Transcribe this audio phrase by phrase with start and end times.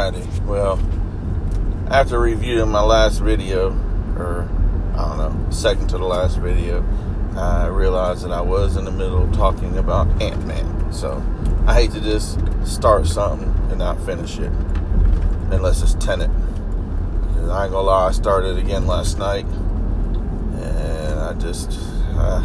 [0.00, 0.80] Alrighty, well,
[1.90, 3.72] after reviewing my last video,
[4.16, 4.48] or
[4.96, 6.82] I don't know, second to the last video,
[7.36, 10.90] I realized that I was in the middle of talking about Ant Man.
[10.90, 11.22] So
[11.66, 14.50] I hate to just start something and not finish it,
[15.50, 16.30] unless it's Tenet.
[16.30, 21.78] I ain't gonna lie, I started again last night, and I just
[22.14, 22.42] uh,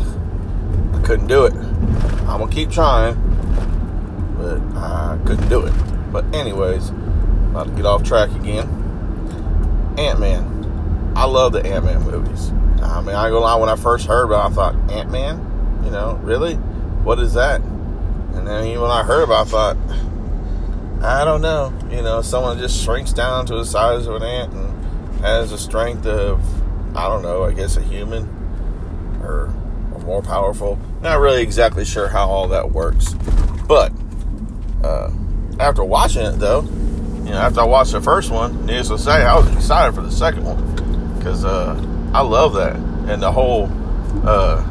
[0.93, 1.53] I couldn't do it.
[1.53, 3.15] I'm gonna keep trying,
[4.37, 5.73] but I couldn't do it.
[6.11, 6.91] But anyways,
[7.55, 8.67] about to get off track again.
[9.97, 11.13] Ant Man.
[11.15, 12.51] I love the Ant Man movies.
[12.81, 13.55] I mean, I go lie.
[13.55, 15.81] When I first heard about, it, I thought Ant Man.
[15.85, 16.55] You know, really?
[16.55, 17.61] What is that?
[17.61, 19.77] And then even when I heard about, it, I thought,
[21.01, 21.73] I don't know.
[21.89, 25.57] You know, someone just shrinks down to the size of an ant and has the
[25.57, 26.41] strength of,
[26.97, 27.43] I don't know.
[27.43, 28.27] I guess a human
[29.21, 29.53] or,
[29.93, 30.77] or more powerful.
[31.01, 33.13] Not really exactly sure how all that works,
[33.67, 33.93] but
[34.83, 35.09] uh,
[35.59, 36.67] after watching it though,
[37.25, 40.01] you know, after I watched the first one, needless to say, I was excited for
[40.01, 41.73] the second one because uh,
[42.13, 43.69] I love that and the whole
[44.23, 44.63] uh,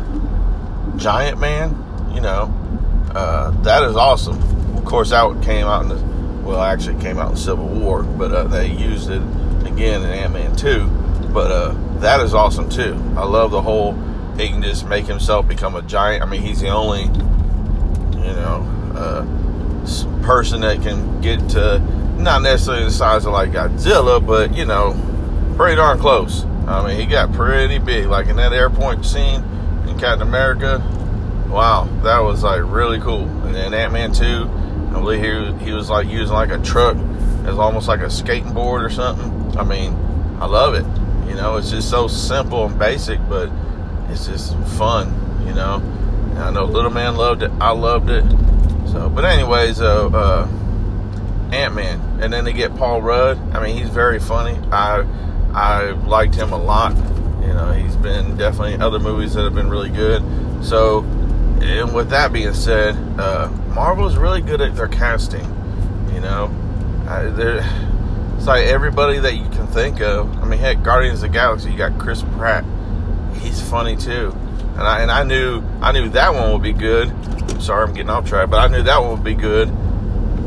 [0.96, 1.70] giant man.
[2.14, 2.54] You know,
[3.12, 4.40] uh, that is awesome.
[4.76, 8.30] Of course, that came out in the well, actually came out in Civil War, but
[8.30, 9.22] uh, they used it
[9.66, 10.86] again in Ant Man two.
[11.32, 12.94] But uh, that is awesome too.
[13.16, 13.94] I love the whole
[14.36, 16.22] he can just make himself become a giant.
[16.22, 18.62] I mean, he's the only you know
[18.94, 21.82] uh, person that can get to
[22.24, 24.96] not necessarily the size of like Godzilla, but you know,
[25.56, 26.44] pretty darn close.
[26.66, 28.06] I mean, he got pretty big.
[28.06, 29.44] Like in that airport scene
[29.86, 30.78] in Captain America,
[31.48, 33.24] wow, that was like really cool.
[33.44, 36.96] And then Ant Man 2, I believe he, he was like using like a truck
[37.44, 39.56] as almost like a skating board or something.
[39.58, 39.92] I mean,
[40.40, 40.86] I love it.
[41.28, 43.50] You know, it's just so simple and basic, but
[44.08, 45.76] it's just fun, you know.
[46.30, 47.50] And I know Little Man loved it.
[47.60, 48.24] I loved it.
[48.90, 50.48] So, but anyways, uh, uh
[51.54, 53.38] Ant Man, and then they get Paul Rudd.
[53.54, 54.58] I mean, he's very funny.
[54.70, 55.06] I
[55.54, 56.96] I liked him a lot.
[57.42, 60.22] You know, he's been definitely other movies that have been really good.
[60.64, 61.00] So,
[61.60, 63.50] and with that being said, uh,
[64.06, 65.44] is really good at their casting.
[66.12, 66.50] You know,
[67.06, 67.26] I,
[68.36, 70.36] it's like everybody that you can think of.
[70.42, 72.64] I mean, heck, Guardians of the Galaxy, you got Chris Pratt.
[73.36, 74.32] He's funny too,
[74.76, 77.10] and I and I knew I knew that one would be good.
[77.10, 79.68] I'm sorry, I'm getting off track, but I knew that one would be good.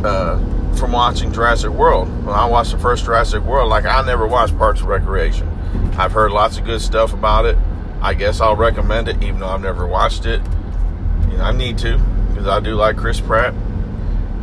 [0.04, 0.40] Uh,
[0.78, 2.08] from watching Jurassic World.
[2.26, 5.48] When I watched the first Jurassic World, like I never watched Parks and Recreation.
[5.98, 7.58] I've heard lots of good stuff about it.
[8.02, 10.42] I guess I'll recommend it, even though I've never watched it.
[11.32, 11.98] You know, I need to
[12.30, 13.54] because I do like Chris Pratt.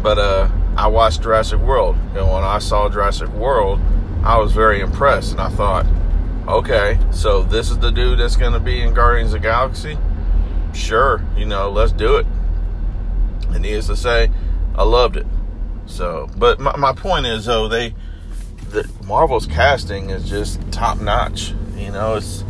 [0.03, 3.81] But uh, I watched Jurassic World, and when I saw Jurassic World,
[4.25, 5.87] I was very impressed, and I thought,
[6.49, 9.97] okay, so this is the dude that's going to be in Guardians of Galaxy.
[10.75, 12.27] Sure, you know, let's do it.
[13.51, 14.31] And needless to say,
[14.75, 15.27] I loved it.
[15.87, 17.95] So, but my, my point is though they,
[18.71, 21.53] the Marvel's casting is just top notch.
[21.77, 22.45] You know, it's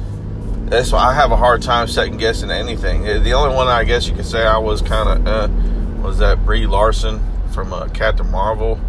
[0.67, 3.03] that's why I have a hard time second guessing anything.
[3.03, 6.45] The only one I guess you could say I was kind of uh, was that
[6.45, 7.21] Brie Larson
[7.53, 8.81] from uh, Captain Marvel.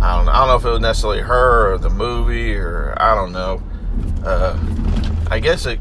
[0.00, 0.28] I don't.
[0.28, 3.62] I don't know if it was necessarily her or the movie or I don't know.
[4.24, 4.58] Uh,
[5.30, 5.80] I guess it.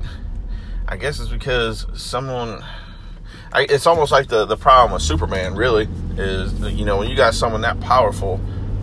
[0.87, 2.63] I guess it's because someone
[3.55, 5.55] I, it's almost like the the problem with Superman.
[5.55, 8.41] Really, is you know when you got someone that powerful,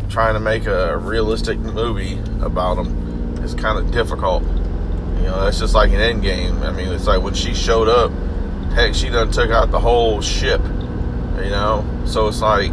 [0.09, 4.43] trying to make a realistic movie about him is kind of difficult.
[4.43, 6.62] You know, that's just like an Endgame.
[6.62, 8.12] I mean, it's like when she showed up,
[8.72, 10.62] heck, she done took out the whole ship.
[10.62, 12.72] You know, so it's like,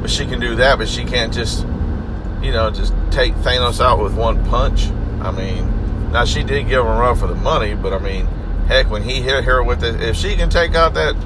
[0.00, 1.60] but she can do that, but she can't just,
[2.42, 4.88] you know, just take Thanos out with one punch.
[5.20, 8.26] I mean, now she did give him a run for the money, but I mean
[8.70, 11.16] Heck, when he hit her with it, if she can take out that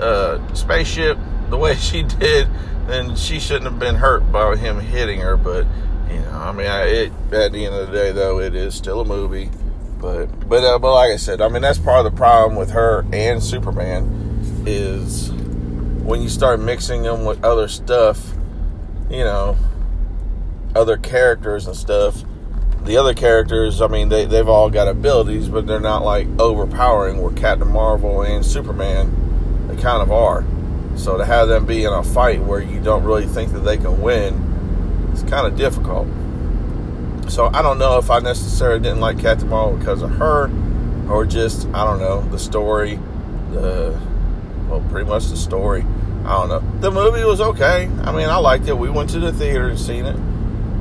[0.00, 1.18] uh, spaceship
[1.50, 2.48] the way she did,
[2.86, 5.36] then she shouldn't have been hurt by him hitting her.
[5.36, 5.66] But
[6.10, 8.74] you know, I mean, I, it at the end of the day, though, it is
[8.74, 9.50] still a movie.
[10.00, 12.70] But but uh, but like I said, I mean, that's part of the problem with
[12.70, 15.32] her and Superman is
[16.02, 18.32] when you start mixing them with other stuff,
[19.10, 19.58] you know,
[20.74, 22.24] other characters and stuff
[22.84, 27.22] the other characters, I mean, they, they've all got abilities, but they're not like overpowering
[27.22, 30.44] where Captain Marvel and Superman, they kind of are.
[30.96, 33.78] So to have them be in a fight where you don't really think that they
[33.78, 36.06] can win, it's kind of difficult.
[37.30, 40.50] So I don't know if I necessarily didn't like Captain Marvel because of her,
[41.08, 42.96] or just I don't know the story,
[43.50, 43.98] the
[44.68, 45.86] well, pretty much the story.
[46.26, 46.80] I don't know.
[46.80, 47.86] The movie was okay.
[48.02, 48.76] I mean, I liked it.
[48.76, 50.16] We went to the theater and seen it.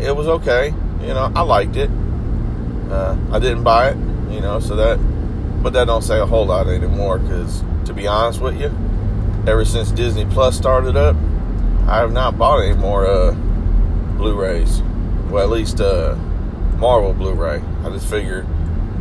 [0.02, 0.74] It was okay
[1.04, 1.90] you know, I liked it.
[2.90, 3.98] Uh, I didn't buy it,
[4.32, 4.98] you know, so that,
[5.62, 7.20] but that don't say a whole lot anymore.
[7.20, 8.72] Because to be honest with you,
[9.48, 11.16] ever since Disney Plus started up,
[11.88, 13.34] I have not bought any more uh,
[14.18, 14.82] Blu-rays.
[15.30, 16.16] Well, at least uh,
[16.78, 17.62] Marvel Blu-ray.
[17.84, 18.48] I just figured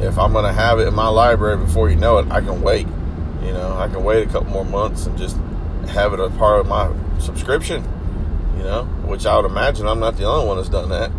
[0.00, 2.86] if I'm gonna have it in my library before you know it, I can wait.
[3.42, 5.36] You know, I can wait a couple more months and just
[5.88, 7.84] have it as part of my subscription.
[8.56, 11.10] You know, which I would imagine I'm not the only one that's done that.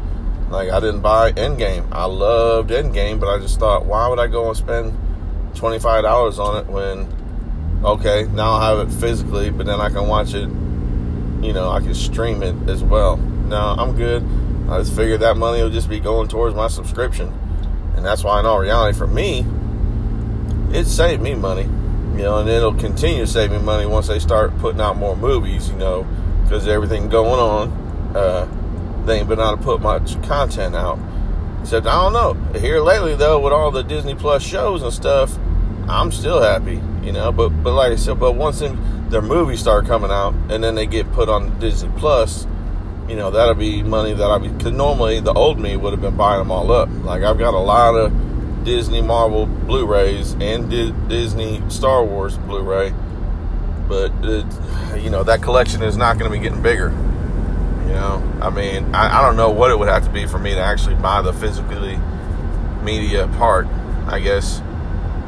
[0.53, 1.87] Like I didn't buy Endgame.
[1.91, 4.95] I loved Endgame, but I just thought, why would I go and spend
[5.55, 9.89] twenty five dollars on it when okay, now I'll have it physically, but then I
[9.89, 10.47] can watch it,
[11.43, 13.17] you know, I can stream it as well.
[13.17, 14.23] Now I'm good.
[14.69, 17.33] I just figured that money will just be going towards my subscription.
[17.95, 19.43] And that's why in all reality for me,
[20.71, 21.63] it saved me money.
[21.63, 25.17] You know, and it'll continue to save me money once they start putting out more
[25.17, 26.05] movies, you know,
[26.43, 28.15] because everything going on.
[28.15, 28.59] Uh,
[29.05, 30.99] they ain't been able to put much content out.
[31.61, 32.59] Except I don't know.
[32.59, 35.37] Here lately though, with all the Disney Plus shows and stuff,
[35.87, 37.31] I'm still happy, you know.
[37.31, 40.85] But but like I said, but once their movies start coming out and then they
[40.85, 42.47] get put on Disney Plus,
[43.07, 46.01] you know, that'll be money that I be because normally the old me would have
[46.01, 46.89] been buying them all up.
[47.03, 48.11] Like I've got a lot of
[48.63, 52.93] Disney Marvel Blu-rays and Di- Disney Star Wars Blu-ray,
[53.87, 54.45] but it,
[55.01, 56.93] you know that collection is not going to be getting bigger.
[57.87, 60.39] You know, I mean, I, I don't know what it would have to be for
[60.39, 61.99] me to actually buy the physically
[62.81, 63.67] media part.
[64.07, 64.61] I guess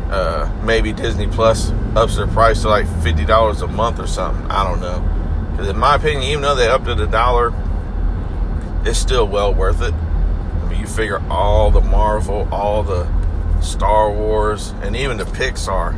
[0.10, 4.50] uh, maybe Disney Plus ups their price to like fifty dollars a month or something.
[4.50, 5.02] I don't know.
[5.52, 7.54] Because in my opinion, even though they upped it a dollar,
[8.86, 9.94] it's still well worth it.
[9.94, 13.07] I mean, you figure all the Marvel, all the
[13.62, 15.94] Star Wars, and even the Pixar.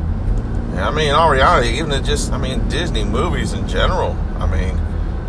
[0.76, 4.16] I mean, in all reality, even just, I mean, Disney movies in general.
[4.38, 4.78] I mean,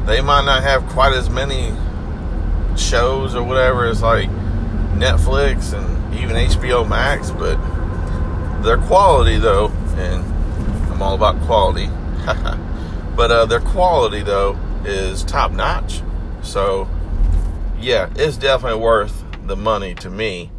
[0.05, 1.73] they might not have quite as many
[2.77, 4.29] shows or whatever as like
[4.95, 7.57] Netflix and even HBO Max, but
[8.63, 10.23] their quality though, and
[10.91, 11.87] I'm all about quality.
[13.15, 16.01] but uh, their quality though is top notch.
[16.41, 16.87] So
[17.79, 20.51] yeah, it's definitely worth the money to me,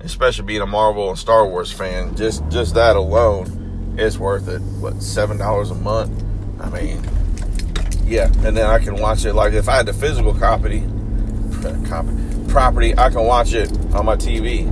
[0.00, 2.14] especially being a Marvel and Star Wars fan.
[2.14, 4.60] Just just that alone is worth it.
[4.80, 6.24] What seven dollars a month?
[6.60, 7.02] I mean,
[8.08, 9.34] yeah, and then I can watch it.
[9.34, 10.82] Like if I had the physical copy,
[11.86, 12.10] copy
[12.48, 14.66] property, I can watch it on my TV.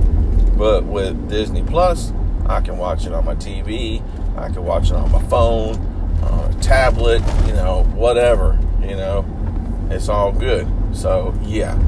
[0.57, 2.11] But with Disney Plus,
[2.47, 4.01] I can watch it on my TV.
[4.37, 5.75] I can watch it on my phone,
[6.23, 8.57] on a tablet, you know, whatever.
[8.81, 10.67] You know, it's all good.
[10.93, 11.79] So yeah,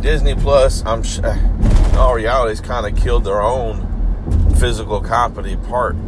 [0.00, 0.84] Disney Plus.
[0.86, 1.38] I'm eh,
[1.90, 5.96] in all reality, it's kind of killed their own physical copy part.
[5.96, 5.98] I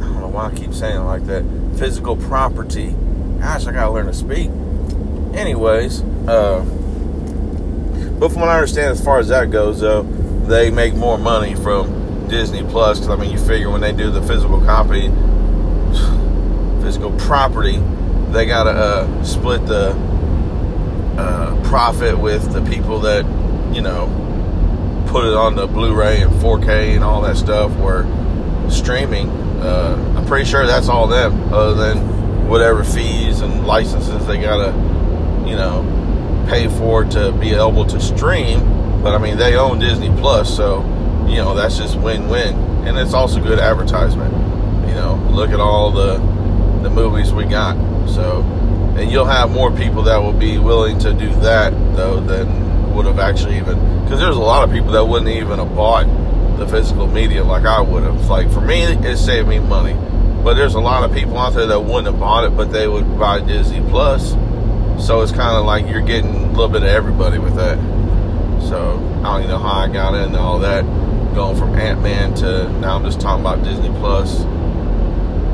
[0.00, 1.44] don't know why I keep saying like that.
[1.78, 2.94] Physical property.
[3.38, 4.50] Gosh, I gotta learn to speak.
[5.34, 6.64] Anyways, uh,
[8.18, 11.54] but from what I understand, as far as that goes, though, they make more money
[11.54, 15.08] from Disney Plus because I mean, you figure when they do the physical copy,
[16.82, 17.78] physical property,
[18.30, 19.90] they gotta uh, split the
[21.18, 23.24] uh, profit with the people that
[23.74, 24.06] you know
[25.08, 27.70] put it on the Blu-ray and 4K and all that stuff.
[27.76, 28.04] Where
[28.70, 29.28] streaming,
[29.60, 32.15] uh, I'm pretty sure that's all them, other than
[32.48, 34.72] whatever fees and licenses they gotta,
[35.48, 35.84] you know,
[36.48, 38.60] pay for to be able to stream.
[39.02, 40.82] But I mean, they own Disney Plus, so
[41.28, 42.54] you know that's just win-win,
[42.86, 44.32] and it's also good advertisement.
[44.88, 46.16] You know, look at all the
[46.82, 47.76] the movies we got.
[48.08, 48.42] So
[48.96, 53.04] and you'll have more people that will be willing to do that though than would
[53.04, 56.06] have actually even because there's a lot of people that wouldn't even have bought
[56.58, 58.26] the physical media like I would have.
[58.28, 59.92] Like for me, it saved me money,
[60.46, 62.86] but there's a lot of people out there that wouldn't have bought it, but they
[62.86, 64.30] would buy Disney Plus.
[65.04, 67.76] So it's kind of like you're getting a little bit of everybody with that.
[68.62, 70.84] So I don't even know how I got into all that,
[71.34, 74.38] going from Ant Man to now I'm just talking about Disney Plus.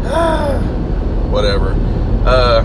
[1.33, 1.71] Whatever.
[2.27, 2.63] Uh,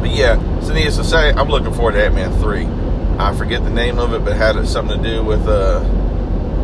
[0.00, 2.64] but yeah, so needless to say, I'm looking forward to Ant Man 3.
[3.22, 5.82] I forget the name of it, but it had something to do with uh,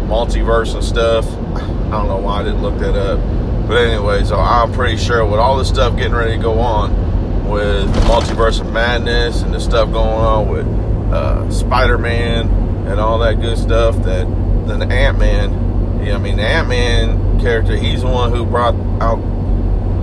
[0.08, 1.26] multiverse and stuff.
[1.28, 3.41] I don't know why I didn't look that up.
[3.66, 7.48] But anyway, so I'm pretty sure with all this stuff getting ready to go on
[7.48, 10.66] with the multiverse of madness and the stuff going on with
[11.12, 12.48] uh, Spider Man
[12.86, 14.26] and all that good stuff, that
[14.66, 18.44] then the Ant Man, yeah, I mean, the Ant Man character, he's the one who
[18.44, 19.18] brought out,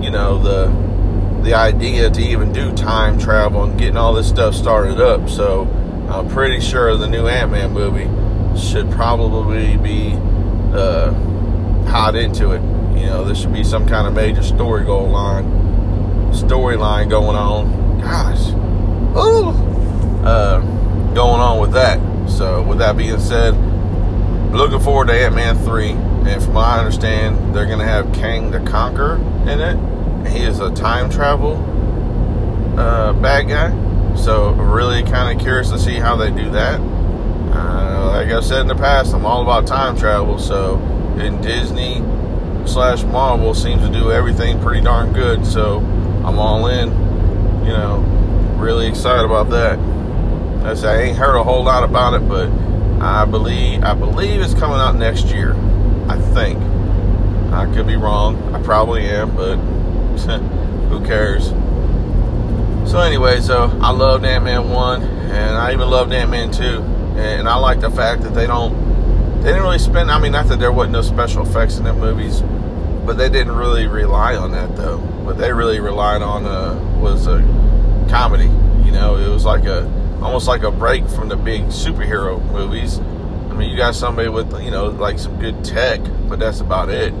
[0.02, 0.90] you know, the
[1.42, 5.28] the idea to even do time travel and getting all this stuff started up.
[5.28, 5.62] So
[6.10, 8.08] I'm pretty sure the new Ant Man movie
[8.60, 10.12] should probably be
[10.74, 11.12] uh,
[11.84, 12.79] hot into it.
[13.00, 15.44] You know, there should be some kind of major story going line,
[16.32, 18.00] storyline going on.
[18.00, 18.50] Gosh,
[19.16, 19.50] ooh,
[20.26, 20.60] uh,
[21.14, 21.98] going on with that.
[22.30, 23.52] So with that being said,
[24.52, 25.90] looking forward to Ant Man three.
[25.90, 29.16] And from what I understand, they're gonna have Kang the Conqueror
[29.48, 29.76] in it
[30.26, 31.56] he is a time travel
[32.78, 34.16] uh, bad guy.
[34.16, 36.80] So, really kind of curious to see how they do that.
[36.80, 40.38] Uh, like I've said in the past, I'm all about time travel.
[40.38, 40.76] So,
[41.18, 41.96] in Disney
[42.70, 45.44] slash Marvel seems to do everything pretty darn good.
[45.44, 45.78] So,
[46.24, 46.88] I'm all in.
[47.66, 47.98] You know,
[48.58, 49.78] really excited about that.
[50.64, 52.48] I say I ain't heard a whole lot about it, but
[53.00, 55.54] I believe I believe it's coming out next year.
[56.08, 56.58] I think.
[57.52, 58.54] I could be wrong.
[58.54, 59.56] I probably am, but
[60.88, 61.48] who cares?
[62.90, 66.82] So anyway, so I loved Ant Man one, and I even loved Ant Man two,
[67.16, 70.10] and I like the fact that they don't, they didn't really spend.
[70.10, 72.42] I mean, not that there wasn't no special effects in the movies,
[73.10, 74.98] but they didn't really rely on that though.
[74.98, 77.40] What they really relied on uh, was a
[78.08, 78.44] comedy.
[78.84, 79.82] You know, it was like a
[80.22, 83.00] almost like a break from the big superhero movies.
[83.00, 86.88] I mean, you got somebody with you know like some good tech, but that's about
[86.88, 87.12] it.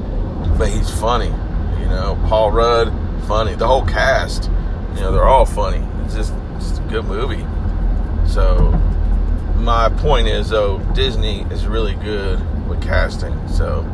[0.56, 2.16] But he's funny, you know.
[2.28, 2.92] Paul Rudd,
[3.26, 3.56] funny.
[3.56, 4.44] The whole cast,
[4.94, 5.84] you know, they're all funny.
[6.04, 7.44] It's just, just a good movie.
[8.28, 8.70] So
[9.56, 13.34] my point is though, Disney is really good with casting.
[13.48, 13.84] So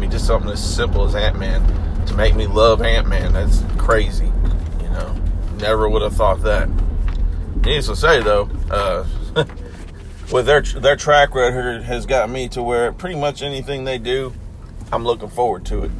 [0.00, 3.32] mean, just something as simple as Ant Man to make me love Ant Man.
[3.34, 4.32] That's crazy.
[4.82, 5.14] You know,
[5.58, 6.68] never would have thought that.
[7.56, 9.06] Needless to say, though, uh,
[10.32, 14.32] with their their track record has got me to where pretty much anything they do,
[14.90, 15.90] I'm looking forward to it.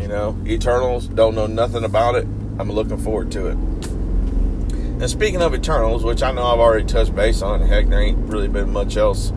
[0.00, 2.24] You know, Eternals don't know nothing about it.
[2.58, 3.54] I'm looking forward to it.
[3.54, 8.18] And speaking of Eternals, which I know I've already touched base on, heck, there ain't
[8.28, 9.32] really been much else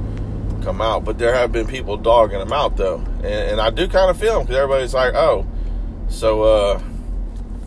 [0.66, 3.88] come out, but there have been people dogging them out though, and, and I do
[3.88, 5.46] kind of feel them because everybody's like, oh,
[6.10, 6.82] so uh,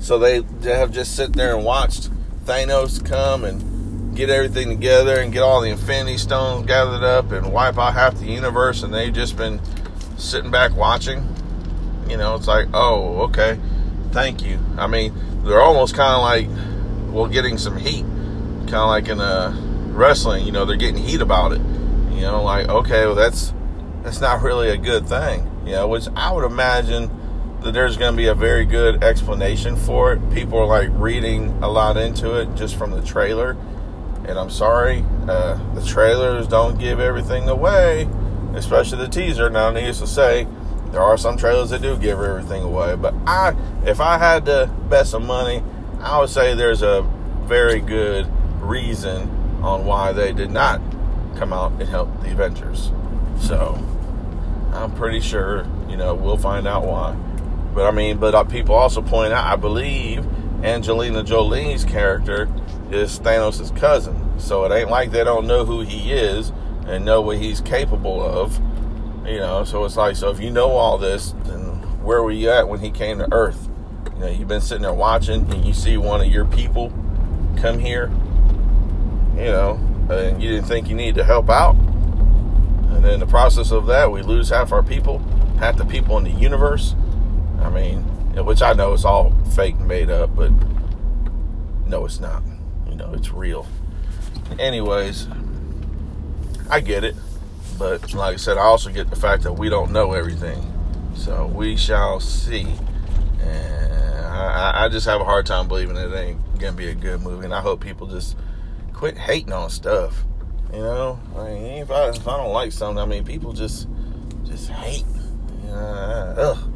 [0.00, 2.10] so they, have just sit there and watched
[2.44, 7.52] Thanos come and get everything together and get all the Infinity Stones gathered up and
[7.52, 9.60] wipe out half the universe, and they've just been
[10.16, 11.22] sitting back watching.
[12.08, 13.58] You know, it's like, oh, okay,
[14.10, 14.58] thank you.
[14.76, 15.14] I mean,
[15.44, 19.56] they're almost kind of like, well, getting some heat, kind of like in a
[19.92, 20.44] wrestling.
[20.44, 21.60] You know, they're getting heat about it.
[22.18, 23.54] You know, like, okay, well, that's
[24.02, 25.48] that's not really a good thing.
[25.64, 27.08] You know, which I would imagine
[27.62, 30.30] that there's going to be a very good explanation for it.
[30.32, 33.56] People are like reading a lot into it just from the trailer.
[34.26, 38.08] And I'm sorry, uh, the trailers don't give everything away,
[38.54, 39.48] especially the teaser.
[39.48, 40.48] Now, needless to say,
[40.90, 42.96] there are some trailers that do give everything away.
[42.96, 43.54] But I,
[43.86, 45.62] if I had to bet some money,
[46.00, 47.02] I would say there's a
[47.44, 48.26] very good
[48.60, 49.30] reason
[49.62, 50.80] on why they did not
[51.38, 52.90] come out and help the Avengers.
[53.40, 53.78] So
[54.72, 57.14] I'm pretty sure, you know, we'll find out why.
[57.74, 60.26] But I mean, but uh, people also point out, I believe
[60.64, 62.48] Angelina Jolie's character
[62.90, 64.38] is Thanos' cousin.
[64.40, 66.52] So it ain't like they don't know who he is
[66.86, 68.58] and know what he's capable of.
[69.26, 71.58] You know, so it's like, so if you know all this, then
[72.02, 73.68] where were you at when he came to Earth?
[74.14, 76.92] You know, you've been sitting there watching and you see one of your people
[77.58, 78.10] come here,
[79.36, 79.78] you know,
[80.10, 81.74] and you didn't think you needed to help out.
[81.74, 85.18] And in the process of that, we lose half our people,
[85.58, 86.94] half the people in the universe.
[87.60, 88.02] I mean,
[88.44, 90.50] which I know is all fake and made up, but
[91.86, 92.42] no, it's not.
[92.88, 93.66] You know, it's real.
[94.58, 95.28] Anyways,
[96.70, 97.16] I get it.
[97.78, 100.72] But like I said, I also get the fact that we don't know everything.
[101.14, 102.66] So we shall see.
[103.40, 103.92] And
[104.26, 107.22] I, I just have a hard time believing it ain't going to be a good
[107.22, 107.44] movie.
[107.44, 108.36] And I hope people just
[108.98, 110.24] quit hating on stuff.
[110.72, 113.86] You know, I mean, if I, if I don't like something, I mean, people just
[114.44, 115.06] just hate.
[115.64, 116.72] Know, ugh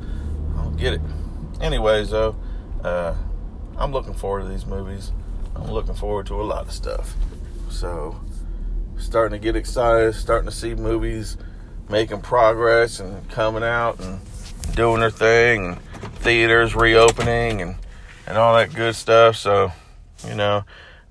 [0.55, 1.01] I don't get it.
[1.61, 2.37] Anyways, though,
[2.85, 3.15] uh,
[3.77, 5.11] I'm looking forward to these movies.
[5.57, 7.15] I'm looking forward to a lot of stuff.
[7.71, 8.21] So,
[8.99, 11.37] starting to get excited, starting to see movies
[11.89, 14.21] making progress and coming out and
[14.77, 17.75] doing their thing, and theaters reopening and
[18.29, 19.37] and all that good stuff.
[19.37, 19.73] So,
[20.27, 20.65] you know,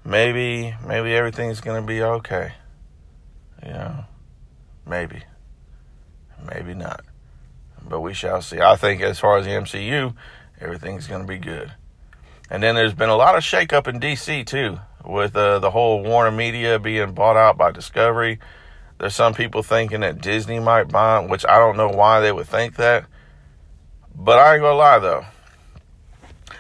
[0.03, 2.53] maybe maybe everything's gonna be okay.
[3.65, 4.05] You know,
[4.85, 5.23] maybe,
[6.47, 7.03] maybe not
[7.87, 8.59] but we shall see.
[8.59, 10.13] I think as far as the MCU,
[10.59, 11.73] everything's to be good.
[12.49, 16.03] And then there's been a lot of shakeup in DC too, with uh, the whole
[16.03, 18.39] Warner Media being bought out by Discovery.
[18.97, 22.47] There's some people thinking that Disney might buy which I don't know why they would
[22.47, 23.05] think that.
[24.13, 25.25] But I ain't gonna lie though,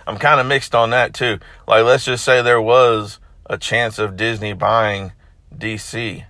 [0.07, 1.39] I'm kind of mixed on that too.
[1.67, 3.19] Like, let's just say there was
[3.51, 5.11] a chance of Disney buying
[5.53, 6.23] DC.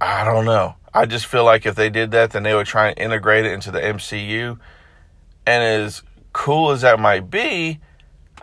[0.00, 0.74] I don't know.
[0.92, 3.52] I just feel like if they did that, then they would try and integrate it
[3.52, 4.58] into the MCU.
[5.46, 7.78] And as cool as that might be,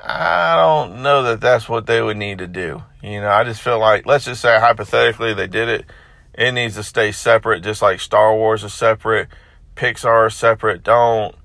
[0.01, 2.83] I don't know that that's what they would need to do.
[3.03, 5.85] You know, I just feel like, let's just say hypothetically they did it,
[6.33, 9.27] it needs to stay separate, just like Star Wars is separate,
[9.75, 10.81] Pixar is separate.
[10.81, 11.35] Don't,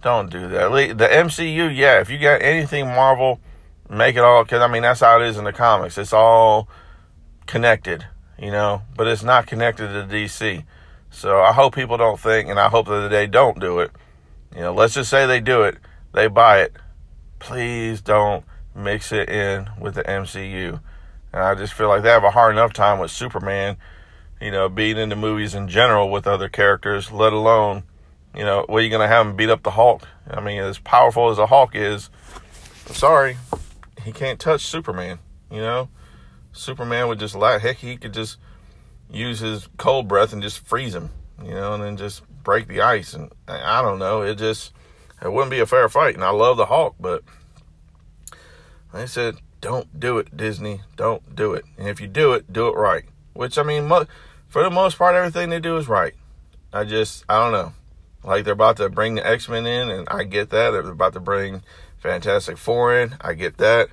[0.00, 0.70] don't do that.
[0.96, 3.38] The MCU, yeah, if you got anything Marvel,
[3.88, 5.98] make it all because I mean that's how it is in the comics.
[5.98, 6.68] It's all
[7.46, 8.06] connected,
[8.38, 10.64] you know, but it's not connected to DC.
[11.10, 13.90] So I hope people don't think, and I hope that they don't do it.
[14.54, 15.78] You know, let's just say they do it,
[16.12, 16.74] they buy it.
[17.38, 20.80] Please don't mix it in with the MCU.
[21.32, 23.76] And I just feel like they have a hard enough time with Superman,
[24.40, 27.84] you know, being in the movies in general with other characters, let alone,
[28.34, 30.06] you know, what are you going to have him beat up the Hulk?
[30.30, 32.10] I mean, as powerful as the Hulk is,
[32.88, 33.36] I'm sorry,
[34.06, 35.18] he can't touch Superman,
[35.50, 35.88] you know?
[36.52, 38.38] Superman would just like, heck, he could just
[39.10, 41.10] use his cold breath and just freeze him,
[41.42, 43.14] you know, and then just break the ice.
[43.14, 44.72] And I don't know, it just,
[45.20, 46.14] it wouldn't be a fair fight.
[46.14, 47.24] And I love the Hulk, but
[48.92, 50.82] I said, don't do it, Disney.
[50.94, 51.64] Don't do it.
[51.76, 53.06] And if you do it, do it right.
[53.32, 53.88] Which, I mean,
[54.46, 56.14] for the most part, everything they do is right.
[56.72, 57.72] I just, I don't know.
[58.22, 60.70] Like they're about to bring the X Men in, and I get that.
[60.70, 61.62] They're about to bring
[61.98, 63.16] Fantastic Four in.
[63.20, 63.88] I get that.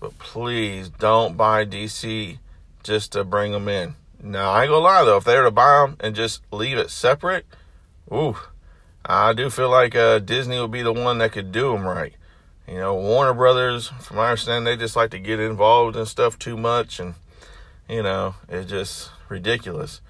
[0.00, 2.38] But please don't buy DC
[2.82, 3.94] just to bring them in.
[4.22, 6.78] Now, I ain't gonna lie though, if they were to buy them and just leave
[6.78, 7.46] it separate,
[8.12, 8.36] ooh,
[9.04, 12.14] I do feel like uh, Disney would be the one that could do them right.
[12.66, 16.38] You know, Warner Brothers, from my understanding, they just like to get involved in stuff
[16.38, 17.14] too much, and
[17.88, 20.02] you know, it's just ridiculous.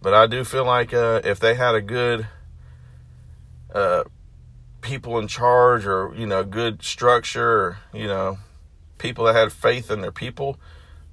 [0.00, 2.28] But I do feel like uh, if they had a good
[3.74, 4.04] uh,
[4.80, 8.38] people in charge, or you know, good structure, or, you know,
[8.98, 10.58] people that had faith in their people,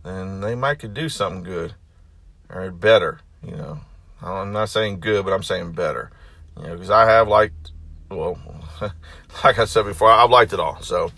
[0.04, 1.76] then they might could do something good
[2.50, 3.20] or better.
[3.44, 3.80] You know,
[4.22, 6.12] I'm not saying good, but I'm saying better.
[6.58, 7.72] You know, because I have liked,
[8.10, 8.40] well,
[9.44, 10.82] like I said before, I've liked it all.
[10.82, 11.12] So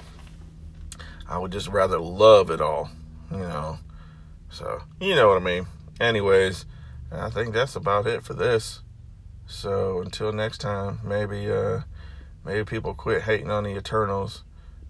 [1.28, 2.90] I would just rather love it all.
[3.32, 3.80] You know,
[4.50, 5.66] so you know what I mean.
[6.00, 6.66] Anyways,
[7.12, 8.82] I think that's about it for this.
[9.46, 11.82] So until next time, maybe uh
[12.46, 14.44] maybe people quit hating on the Eternals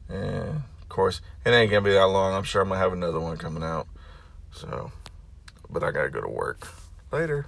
[0.09, 0.63] and
[0.93, 2.33] course, it ain't gonna be that long.
[2.33, 3.87] I'm sure I'm gonna have another one coming out.
[4.51, 4.91] So,
[5.69, 6.67] but I gotta go to work
[7.11, 7.47] later.